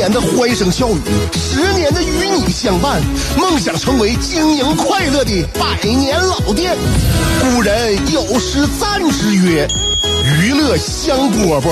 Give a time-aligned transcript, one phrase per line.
[0.00, 0.98] 年的欢声笑语，
[1.34, 3.02] 十年的与你相伴，
[3.36, 6.74] 梦想成为经营快乐的百年老店。
[7.38, 9.68] 古人有诗赞之曰
[10.40, 11.68] ：“娱乐香饽饽，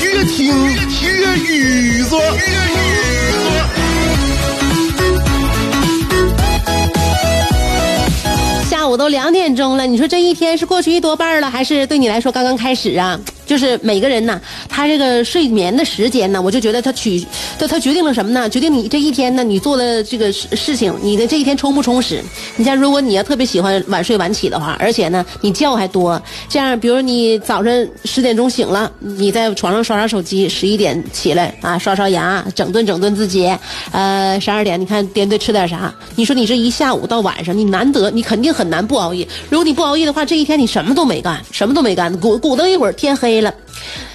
[0.00, 0.54] 越听
[1.02, 2.14] 越雨子。”
[8.70, 13.18] 下午都两点钟了，你说这一天是过去一多半了，还是对你来说刚刚开始啊？
[13.44, 14.40] 就是每个人呢，
[14.76, 17.26] 他这个睡眠的时间呢，我就觉得他取，
[17.58, 18.46] 他他决定了什么呢？
[18.46, 22.22] 决定你这一天呢，你做的这个事事情，你的这一天充不充实？
[22.58, 33.50] 你像如果你要特别喜欢晚睡晚起的话，而且呢，你觉还多，这样，比如你早晨十点钟醒了，你在床上刷刷手机，十一点起来啊，刷刷牙，整顿整顿自己，
[33.92, 35.94] 呃，十二点你看点对吃点啥？
[36.16, 39.26] 你说你这一下午到晚上，你难得，你肯定很难不熬夜。
[39.48, 43.40] 如果你不熬夜的话，这一天你什么都没干，什么都没干，鼓鼓捣一会儿天黑。
[43.40, 43.54] 了，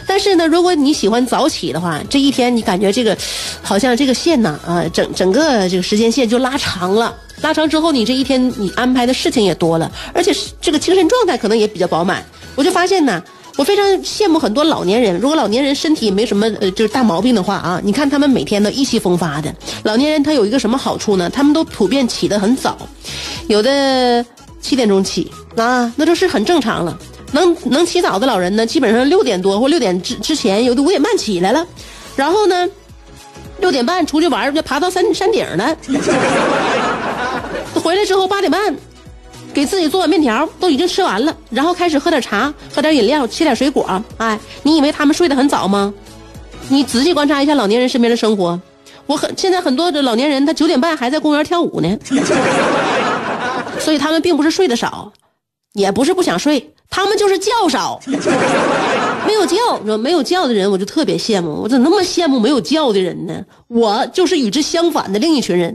[0.05, 3.17] 但是呢，如果你喜欢早起的话，这一天你感觉这个，
[3.61, 7.15] 好像这个线呢，啊，整整个这个时间线就拉长了。
[7.41, 12.23] 拉长之后，你这一天你安排的事情也多了，而且这个精神状态可能也比较饱满。
[12.55, 13.23] 我就发现呢，
[13.57, 15.17] 我非常羡慕很多老年人。
[15.19, 19.53] 如果老年人身体没什么呃就是大毛病的话啊，你看他们每天都意气风发的。
[19.83, 21.29] 老年人他有一个什么好处呢？
[21.29, 22.77] 他们都普遍起得很早，
[23.47, 24.23] 有的
[24.61, 26.99] 七点钟起啊，那就是很正常了。
[27.31, 31.65] 能能起早的老人呢，基本上六点多或六点之之前，有的五点半起来了，
[32.15, 32.67] 然后呢，
[33.59, 35.75] 六点半出去玩就爬到山山顶了。
[37.81, 38.75] 回来之后八点半，
[39.53, 44.01] 给自己做碗面条，都已经吃完了，然后开始喝点茶，喝点饮料，切点水果。
[44.17, 45.93] 哎，你以为他们睡得很早吗？
[46.69, 48.59] 你仔细观察一下老年人身边的生活，
[49.07, 51.97] 我很现在很多的老年人，他九点半还在公园跳舞呢，
[53.79, 55.11] 所以他们并不是睡得少，
[55.73, 56.73] 也不是不想睡。
[56.93, 57.97] 他们就是觉少，
[59.25, 59.55] 没有觉，
[59.85, 61.61] 说没有觉的人，我就特别羡慕。
[61.63, 63.45] 我怎么那么羡慕没有觉的人呢？
[63.69, 65.73] 我就是与之相反的另一群人。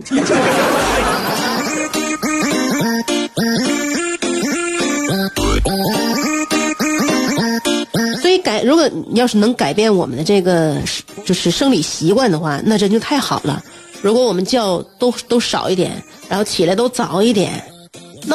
[8.20, 10.76] 所以改，如果要是能改变我们的这个
[11.24, 13.64] 就是生理习惯的话，那真就太好了。
[14.02, 15.90] 如果我们觉都都少一点，
[16.28, 17.64] 然后起来都早一点。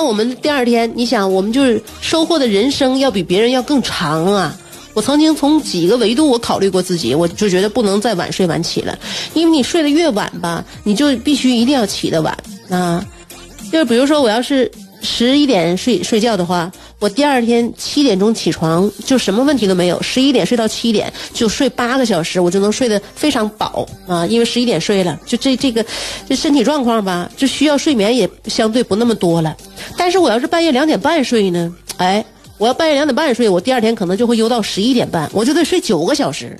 [0.03, 4.57] 我们第二天，你想，我们就是收获的人生要比别人要更长啊！
[4.93, 8.97] 我曾经从几个维度我考虑过自己，我就觉得不能再晚睡晚起了，
[9.33, 12.37] 因为你睡得越晚吧，你就必须一定要起得晚
[12.69, 13.05] 啊。
[13.71, 14.69] 就是比如说，我要是
[15.01, 16.71] 十一点睡睡觉的话。
[16.99, 19.99] 我第二天七点钟起床，就什么问题都没有。
[20.03, 24.23] 十一点睡到七点，就睡八个小时，我就能睡得非常饱啊！
[24.27, 25.83] 因为十一点睡了，就这这个
[26.29, 29.57] 这身体状况吧，就需要睡眠也相对不那么多了。
[29.97, 31.73] 但是我要是半夜两点半睡呢？
[31.97, 32.23] 哎，
[32.59, 36.55] 我要半夜两点半睡，我第二天可能就会悠到十一点半，我就得睡九个小时。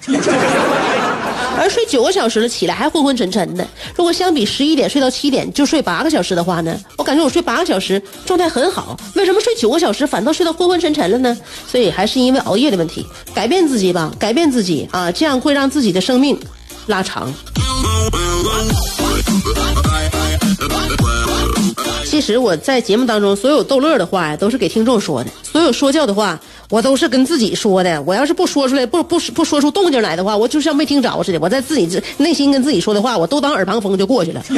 [1.62, 3.68] 而睡九个小时了，起来还昏昏沉沉的。
[3.96, 8.98] 如果相比十一点睡到七点就睡八个小时的话呢，我感觉我睡八个小时状态很好。
[9.14, 11.38] 为什么睡九个小时反倒睡到昏昏沉沉了呢？
[11.68, 13.06] 所以还是因为熬夜的问题。
[13.32, 16.36] 改变自己吧，改变自己啊，这样会让自己的生命
[16.88, 17.32] 拉长。
[22.04, 26.40] 其实我在节目当中所有逗乐的话呀，都是给听众说的；所有说教的话，
[26.72, 28.02] 我都是跟自己说的。
[28.02, 31.40] 我要是不说出来，不不不说出动静来的话，我就像没听着似的。
[31.40, 34.42] 我在自己内心跟自己说的话，我都当耳旁风就过去了。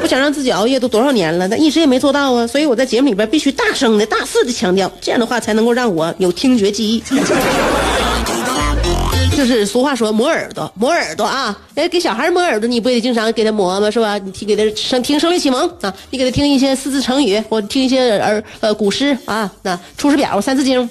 [0.00, 2.46] 不想让自己熬夜都多少年了，但一直也没做到啊。
[2.46, 7.02] 所以我在节目里边必须大声的、大肆的强调，这样的话才能够让我有听觉记忆。
[9.36, 11.54] 就是俗话说磨耳朵，磨耳朵啊！
[11.74, 13.90] 哎，给小孩磨耳朵，你不也经常给他磨吗？
[13.90, 14.16] 是吧？
[14.16, 20.88] 你听给他生听声律启蒙啊，你给他听一些四字成语，或听一些儿呃古诗啊，那出师表、三字经，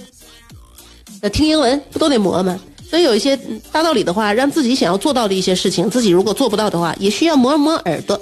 [1.34, 2.60] 听英文不都得磨吗？
[2.88, 3.36] 所以有一些
[3.72, 8.22] 大道理的话，让自己想要做到的一些事情，自己如果做不到的话，也需要磨磨耳朵。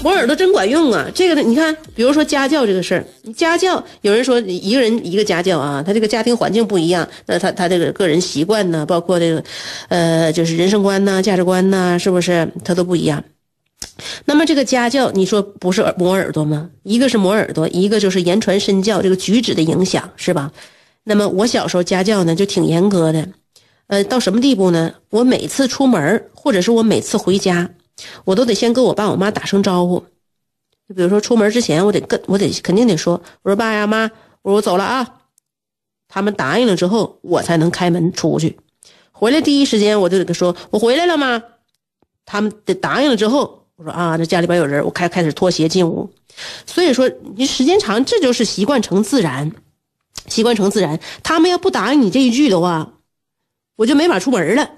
[0.00, 1.08] 磨耳朵真管用啊！
[1.12, 3.04] 这个呢，你看，比如说家教这个事儿，
[3.34, 9.42] 家教有人说一个人一个家教啊，他这个家庭环境不一样，那他他这个个人习惯呢，包括这个，
[9.88, 13.22] 呃，就是人生观呐、价值观呐，是不是他都不一样？
[14.24, 16.70] 那么这个家教，你说不是磨耳朵吗？
[16.84, 20.50] 一个是磨耳朵，一个就是言传身教，这个举止的影响是吧？
[21.02, 23.28] 那么我小时候家教呢就挺严格的，
[23.88, 24.94] 呃，到什么地步呢？
[25.10, 27.68] 我每次出门或者是我每次回家，
[28.24, 30.04] 我都得先跟我爸我妈打声招呼。
[30.88, 34.10] 就比如说出门之前，我得跟我得肯定得说，我说爸呀妈，
[34.42, 35.16] 我说我走了啊。
[36.08, 38.58] 他们答应了之后，我才能开门出去。
[39.12, 41.42] 回来第一时间我就得说，我回来了吗？
[42.24, 46.10] 他们得答应了之后，我说啊，这家里边有人，我开开始脱鞋进屋。
[46.64, 49.52] 所以说，你时间长，这就是习惯成自然，
[50.28, 50.98] 习惯成自然。
[51.22, 52.92] 他们要不答应你这一句的话，
[53.76, 54.70] 我就没法出门了。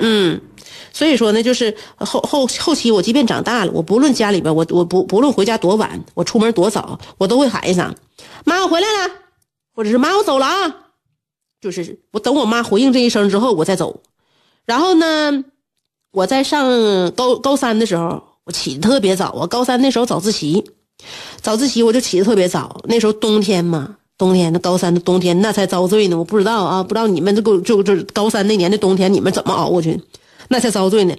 [0.00, 0.40] 嗯，
[0.94, 7.92] 所以说呢，就是后后后期，我即便长大了，我不论家里边，我我不不论回家多晚，我出门多早，我都会喊一声
[8.46, 9.14] ：“妈，我回来了。”
[9.74, 10.76] 或者是“妈，我走了啊。”
[11.60, 14.02] 就是我等我妈回应这一声之后，我再走。
[14.66, 15.44] 然后呢，
[16.12, 19.46] 我在上高高三的时候，我起的特别早啊。
[19.48, 20.64] 高三那时候早自习，
[21.40, 22.80] 早自习我就起的特别早。
[22.84, 26.16] 那时候冬天嘛，冬天那高三的冬天那才遭罪呢。
[26.16, 30.00] 我不知道啊，不知道你们这个就就高三那年的冬天你们怎么熬过去，
[30.48, 31.14] 那才遭罪呢。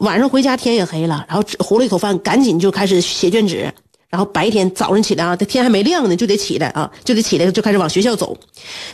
[0.00, 3.72] 晚上回家天也黑了，然后糊了一口饭，赶紧就开始写卷纸。
[4.10, 8.34] 然后白天早上起来啊，这天还没亮呢，就得起来啊，就得起来，就开始往学校走。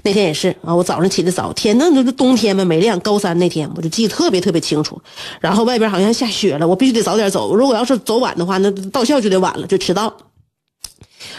[0.03, 2.99] 那天也是啊，我早上起的早，天那那冬天嘛，没亮。
[2.99, 5.01] 高三那天我就记得特别特别清楚。
[5.39, 7.55] 然后外边好像下雪了，我必须得早点走。
[7.55, 10.13] 如果要是走晚的话，那到校就得晚了，就迟到。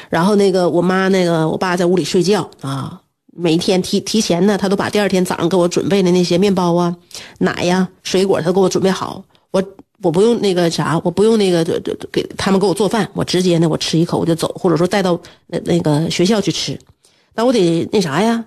[0.10, 3.02] 然后那个我妈那个我爸在屋里睡觉啊，
[3.36, 6.96] 每天提提前呢，他都把第二天早上给我准备的那些面包啊、
[7.40, 9.24] 奶呀、水果，他给我准备好。
[9.52, 9.64] 我。
[10.04, 11.64] 我不用那个啥，我不用那个
[12.12, 16.78] 给他们给我做饭，我直接呢，我吃一口我就走，或者说带到那那个学校去吃。
[17.34, 18.44] 那我得那啥呀？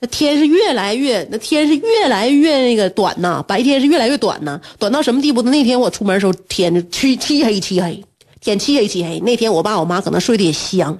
[0.00, 5.50] 那天是越来越，那天是越来越那个短呐，白天是越来越短呐，短到什么地步呢？
[5.50, 8.02] 那天我出门的时候，天漆漆黑漆黑，
[8.40, 9.20] 天漆黑漆黑。
[9.20, 10.98] 那天我爸我妈可能睡得也香，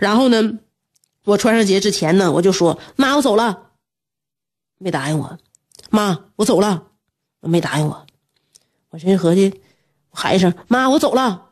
[0.00, 0.52] 然后呢，
[1.24, 3.70] 我穿上鞋之前呢，我就说妈，我走了，
[4.78, 5.38] 没答应我。
[5.90, 6.82] 妈，我走了，
[7.40, 8.06] 没答应我。
[8.90, 9.62] 我寻思合计，
[10.10, 11.50] 喊一声“妈，我走了”，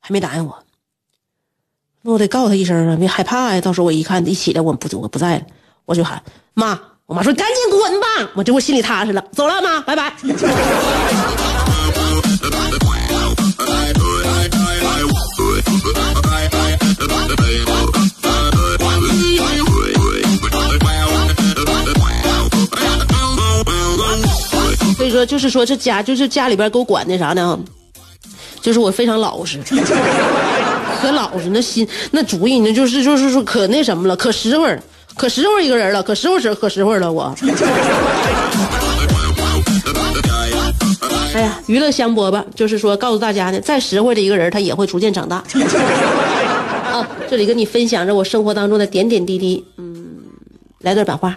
[0.00, 0.64] 还没答应我。
[2.02, 3.60] 那我得告诉他一声啊，别害怕呀。
[3.60, 5.46] 到时候我一看一起来，我不我不在了，
[5.84, 6.22] 我就喊
[6.54, 6.80] “妈”。
[7.06, 9.22] 我妈说：“赶紧滚吧！”我这我心里踏实了。
[9.32, 10.16] 走了，妈，拜拜。
[25.14, 27.58] 说，就是说，这家就是家里边给我管的啥呢？
[28.60, 29.58] 就是我非常老实，
[31.00, 34.78] 可老实，那心那主意，呢就是就是说可那什么了，可实惠，
[35.16, 37.34] 可实惠一个人了，可实惠实可实惠了我。
[41.34, 45.44] 哎呀，娱乐香饽饽，就是说告诉大家呢，再实惠的一个人，他也会逐渐长大。
[46.90, 49.64] 啊，这里跟你分享着我生活当中的点点滴滴。
[49.76, 49.94] 嗯，
[50.80, 51.36] 来段版话。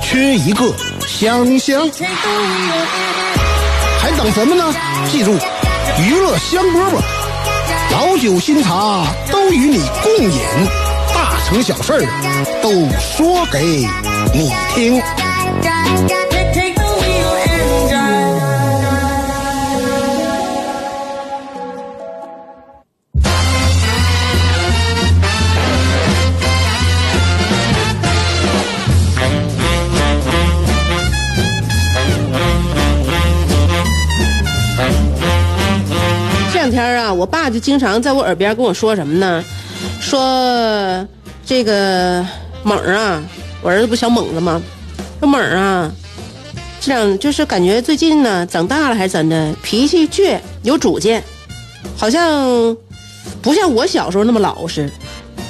[0.11, 0.65] 缺一个
[1.07, 1.89] 香香，
[3.97, 4.73] 还等什么呢？
[5.09, 5.31] 记住，
[6.05, 6.99] 娱乐香饽饽，
[7.93, 10.41] 老酒新茶都与你共饮，
[11.15, 12.05] 大成小事
[12.61, 13.87] 都说给
[14.33, 15.01] 你听。
[37.21, 39.43] 我爸就经常在我耳边跟我说什么呢？
[40.01, 41.07] 说
[41.45, 42.25] 这个
[42.63, 43.21] 猛啊，
[43.61, 44.59] 我儿子不小猛子吗？
[45.19, 45.91] 说猛啊，
[46.79, 51.23] 这两就是感觉最近呢长大了还是怎的，脾气倔，有主见，
[51.95, 52.75] 好像
[53.39, 54.91] 不像我小时候那么老实。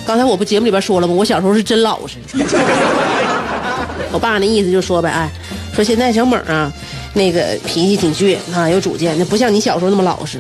[0.05, 1.13] 刚才我不节目里边说了吗？
[1.13, 2.17] 我小时候是真老实。
[4.11, 5.31] 我爸那意思就说呗，哎，
[5.73, 6.69] 说现在小猛啊，
[7.13, 10.37] 那个脾气挺倔啊，有主见，那不像你小时候那么老实。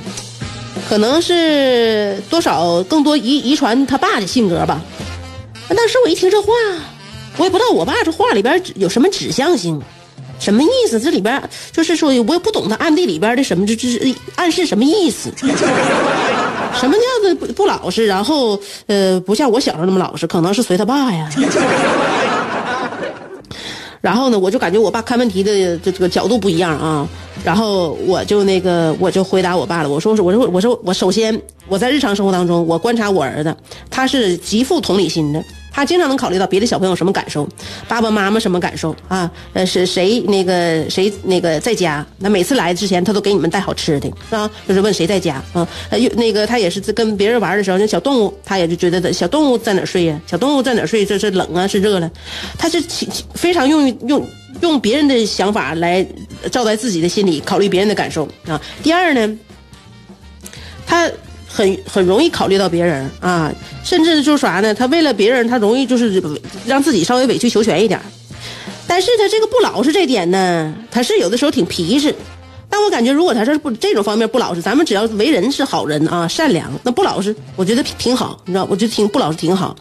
[0.91, 4.81] 可能是多少更多遗遗传他爸的性格吧。
[5.69, 6.51] 当时我一听这话，
[7.37, 9.81] 我也不知道我爸这话里边有什么指向性，
[10.37, 10.99] 什么意思？
[10.99, 15.31] 这里边就是说我也不懂他暗地里边的什么，这这暗示什么意思？
[16.77, 18.05] 什么叫做不不老实？
[18.05, 21.29] 然后呃，不像我小时候那么老实，可能是随他爸呀。
[24.01, 27.07] 然后呢，我就感觉我爸看问题的这这个角度不一样啊。
[27.43, 33.55] 然后我就那个我就回答我爸了，我说我说我说我首先我在日常生活当中，我观察我儿子，
[33.89, 35.43] 他是极富同理心的。
[35.71, 37.47] 他经常能考虑到别的小朋友什么感受，
[37.87, 39.31] 爸爸妈妈什么感受啊？
[39.53, 42.05] 呃，是谁那个谁那个在家？
[42.19, 45.65] 那每次来之前，他都给你们带好吃的啊，就是问谁在家啊？
[45.89, 50.19] 呃，那个他也是跟别人玩的时候，那小动物他也就觉得小动物在哪睡呀？
[50.27, 51.05] 小动物在哪睡？
[51.05, 52.11] 这是冷啊，是热了？
[52.57, 52.81] 他是
[53.33, 54.27] 非常用用
[54.61, 56.05] 用别人的想法来
[56.51, 58.61] 照在自己的心里考虑别人的感受啊。
[58.83, 59.37] 第二呢，
[60.85, 61.09] 他。
[61.51, 63.51] 很很容易考虑到别人啊，
[63.83, 64.73] 甚至就是啥呢？
[64.73, 66.21] 他为了别人，他容易就是
[66.65, 67.99] 让自己稍微委曲求全一点。
[68.87, 72.13] 但是他这个不老实这点呢，他是有的时候挺皮实。
[72.69, 78.65] 但我感觉，如果他是不这种方面不老实，咱们只要为人是好人啊，善良，那不老实，我觉得挺好，你知道？
[78.69, 79.75] 我觉得挺不老实挺好。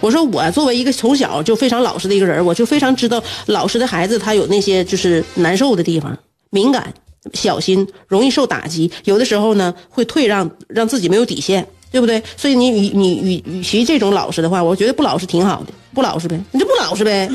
[0.00, 6.14] 我说我作为一个从小就非常老实的一个人，我就非常知道老实的孩子他有那些就是难受的地方，
[6.50, 6.92] 敏感。
[7.32, 12.22] 小心，容易受打击，有的时候呢会退让，让自己没有底线，对不对？
[12.36, 17.28] 所以你与你与与其这种老实的话，我觉得不老实挺好的，不老实呗，你就不老实呗，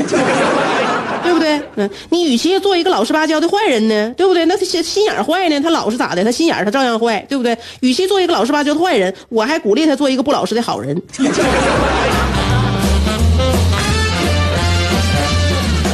[1.23, 1.59] 对不对？
[1.75, 4.45] 嗯，你与其做一个老实巴交的坏人呢，对不对？
[4.45, 6.23] 那他心心眼坏呢，他老实咋的？
[6.23, 7.57] 他心眼他照样坏，对不对？
[7.81, 10.95] 与其做一个老实巴交的坏人，我还鼓励他做一个不老实的好人。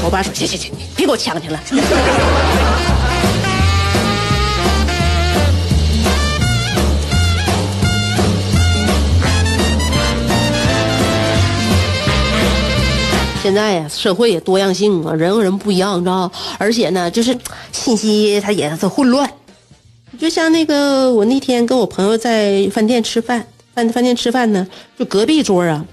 [0.03, 1.59] 我爸说：行行行，别给我呛去了。
[13.45, 17.37] 现在呀，社会也多样性啊，人和人不一样，你知道而且呢，就是
[17.71, 19.31] 信息它也是混乱。
[20.19, 24.65] 就像那个，我那天跟我朋友在饭店吃饭，饭饭店吃饭呢，
[24.97, 25.85] 就隔壁桌啊，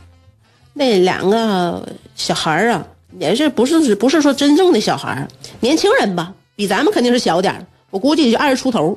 [0.73, 2.87] 那两个小孩啊，
[3.18, 5.28] 也是不是不是说真正的小孩
[5.61, 8.97] 年轻人吧，比咱们肯定是小点我估计就二十出头，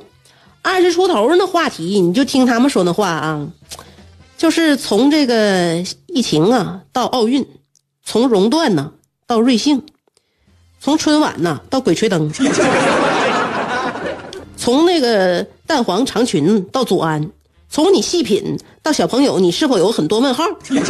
[0.62, 3.45] 二十出头那话题，你就听他们说那话啊，
[4.38, 7.45] 就是从这个疫情啊到奥运。
[8.05, 8.91] 从熔断呢
[9.25, 9.83] 到瑞幸，
[10.79, 12.31] 从春晚呢到鬼吹灯，
[14.55, 17.31] 从那个蛋黄长裙到祖安，
[17.67, 20.43] 从你细品到小朋友，你是否有很多问号？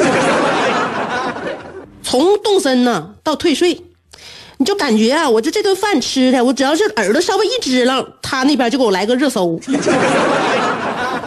[2.03, 3.81] 从动身呢到退税，
[4.57, 9.57] 你就感觉啊，我就这顿饭吃的，我只要是耳朵稍微一支棱，他那边就给我来个热搜。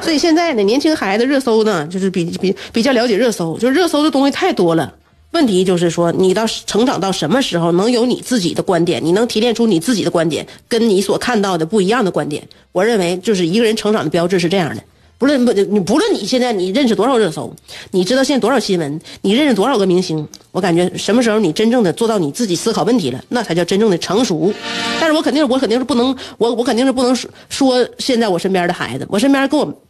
[0.03, 4.93] 所以现在呢，年轻孩子热搜呢，就是比比比较了解热搜，就是热搜的东西太多了。
[5.39, 9.01] 问题就是说，你到成长到什么时候能有你自己的观点？
[9.05, 12.43] 你能提炼出你自己的观点，跟你所看到的不一样的观点？
[12.73, 14.83] 我认为，就是一个人成长的标志是这样的。
[15.17, 17.55] 不论不你不论你现在你认识多少热搜，
[17.93, 24.53] 你知道现在多少新闻，你认识多少个明星，我感觉什么时候你真正的做到你自己思考问题了，那才叫真正的成熟。
[25.01, 29.83] 但是我肯定我肯定是不能我我肯定是不能说说现在我身边的孩子，我身边跟我。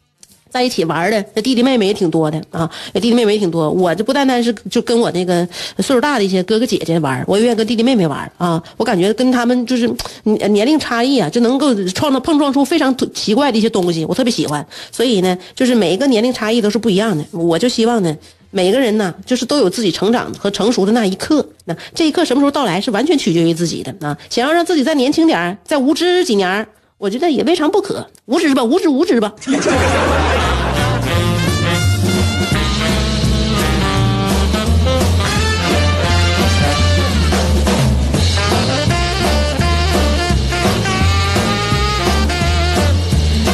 [0.51, 3.71] 在一起玩的，那弟弟妹妹也挺多的啊，那弟弟妹妹也挺多。
[3.71, 5.47] 我这不单单是就跟我那个
[5.79, 8.63] 岁数大的一些哥哥姐姐玩，我也愿意跟弟弟妹妹玩啊。
[8.77, 9.89] 我感觉跟他们就是
[10.25, 14.67] 年龄差异啊，就能够创造碰撞出非常奇怪的一些东西，我特别喜欢。
[14.91, 17.25] 所以呢，就是每一个年龄差异都是不一样的。
[17.33, 18.17] 我就希望呢，
[18.51, 21.47] 每个人呢，就是都有自己成长和成熟的那一刻。
[21.67, 24.17] 那这一刻什么时候到来，是完全取决于自己的啊。
[24.31, 26.67] 想要让自己再年轻点再无知几年
[27.01, 29.33] 我觉得也未尝不可，无知吧，无知无知吧。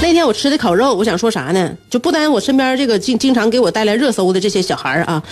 [0.01, 1.71] 那天我吃的烤肉，我想说啥呢？
[1.91, 5.23] 就不单我身边这个经经常给我带来热搜的这些小孩啊。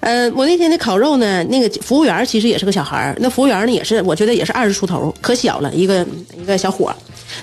[0.00, 6.04] 呃，我那天的烤肉呢，那个服务员其实也是个小孩，那服务员呢也是，我觉得也是二十出头，可小了一个
[6.36, 6.92] 一个小伙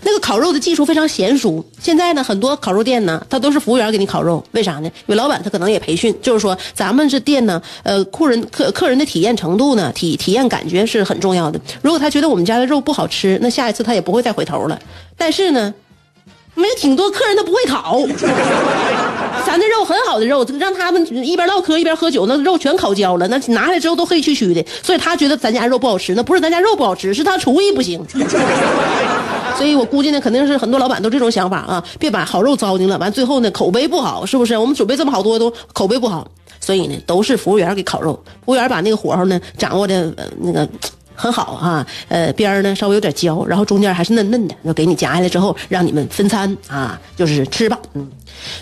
[0.04, 1.64] 那个烤肉的技术非常娴熟。
[1.80, 4.86] 现在呢，很多烤肉店呢，他都是服务员给你烤肉，为啥呢？
[4.86, 11.60] 因为老板他可能也培训，就是说咱们这店呢，呃，客人客客人的体验程度呢，体体验感觉是很重要的。
[11.82, 14.80] 如果他觉得我们家的肉不好吃，那下一次他也不会再回头了。
[15.18, 15.74] 但是呢。
[16.54, 17.98] 没有挺多客人他不会烤，
[19.48, 28.06] 咱这肉很好的肉，让他们一边唠嗑一边喝酒，那肉全烤焦了，那拿来之后都黑黢黢的，所以他觉得咱家肉不好吃，那不是咱家肉不好吃，是他厨艺不行。
[29.62, 34.58] 所以我估计呢，肯定是很多老板都这种想法啊，别把好肉糟践了，完最后呢口碑不好，是不是？
[34.58, 36.28] 我们准备这么好多都口碑不好，
[36.60, 40.68] 所以呢都是服务员给烤肉，服务员把那个火候呢掌握的那个。
[41.22, 48.10] 很好啊，呃，边儿呢稍微有点焦，然后中间还是嫩嫩的，就给你夹下来之后，让你们分餐啊，就是吃吧，嗯。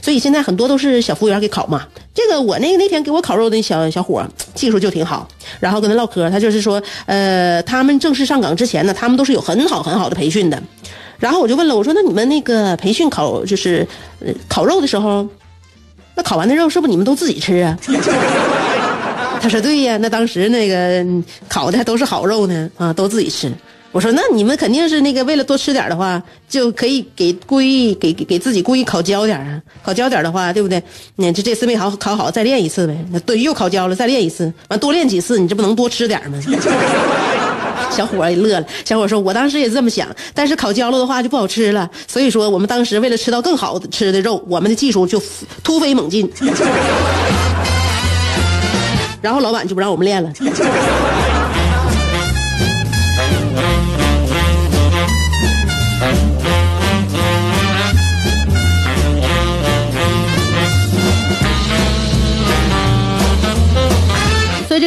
[0.01, 1.88] 所以现在很多都是小服务员给烤嘛。
[2.13, 5.25] 这个我那个那天给我烤肉的小小伙技术就挺好，
[5.62, 10.62] 然后跟他唠嗑，他就是说，呃，他们正式上岗之前呢，他们都是有很好很好的培训的。
[11.18, 13.88] 然后我就问了，我说那你们那个培训烤就是
[14.20, 15.25] 呃烤肉的时候，
[16.16, 17.78] 那烤完的肉是不是你们都自己吃啊？
[19.41, 21.05] 他说对呀，那当时那个
[21.48, 23.51] 烤的还都是好肉呢，啊，都自己吃。
[23.91, 30.81] 我说那你们肯定是那个为了多吃点的话，就可以给故意给给自己故意烤焦点啊，烤焦点的话，对不对？
[31.15, 32.96] 你这这次没烤烤好，再练一次呗。
[33.12, 36.39] 那对，又烤焦了，再练一次，完多练几次，你这不能多吃点吗？
[37.89, 41.89] 小伙也乐了，小伙说：“我当时也这么想，但是烤焦了的话就不好吃了。
[42.08, 45.22] 所以说，我们当时为了吃到更好吃的肉，我们的技术就
[45.63, 46.29] 突飞猛进。
[49.22, 50.32] 然后老板就不让我们练了。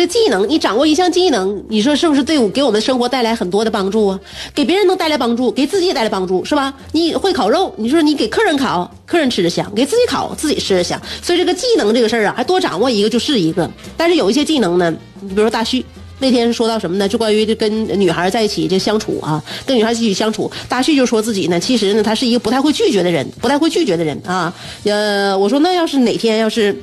[0.02, 4.20] 个技能，你掌握一项技能，你说是不是对我给我们生活带来很多的帮助啊？
[4.54, 6.74] 给别人能带来帮助，给自己也带来帮助，是吧？
[6.92, 11.00] 你会烤肉，你说你给客人烤，客人吃着香；给自己烤，自己吃着香。
[11.22, 13.70] 所以这个技能这个事儿啊，还多掌握一个就是一个。
[13.96, 15.84] 但是有一些技能呢，你比如说大旭
[16.18, 17.08] 那天说到什么呢？
[17.08, 24.52] 就关于这跟女孩在一起这相处啊，跟女孩一起相处，大旭就说自己呢，其实呢，他是一个不太会拒绝的人，不太会拒绝的人啊。
[24.84, 26.76] 呃，我说那要是哪天要是。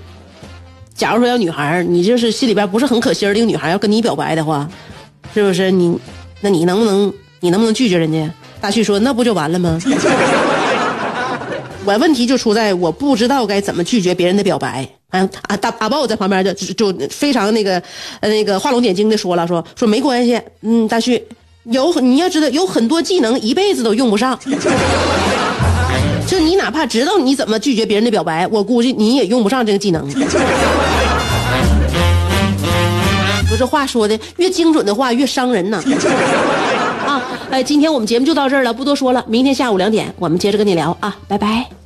[0.99, 4.69] 假如说要女孩你就是心里边不是很可心儿的一个女孩要跟你表白的话，
[5.33, 5.97] 是不是你？
[6.41, 8.29] 那你能不能你能不能拒绝人家？
[8.59, 9.79] 大旭说那不就完了吗？
[11.85, 14.85] 我问题就出在我不知道该怎么拒绝别人的表白。
[15.09, 15.57] 啊啊！
[15.57, 17.81] 大阿豹在旁边就就非常那个
[18.21, 21.23] 那个画龙点睛的说了说说没关系，嗯，大旭
[21.63, 24.37] 有你要知道有很多技能一辈子都用不上。
[26.29, 30.07] 就你哪怕知道你怎么拒绝别人的表白，我估计你也用不上这个技能。
[33.49, 35.81] 不是话说的越精准的话越伤人呢。
[37.07, 41.69] 啊，哎，今天我们节目就到这儿了，不多说了，明天下午两点我们接着跟你聊啊，拜拜。